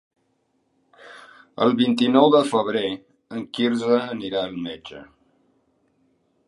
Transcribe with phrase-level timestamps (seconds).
[1.65, 2.85] El vint-i-nou de febrer
[3.37, 5.05] en Quirze irà al metge.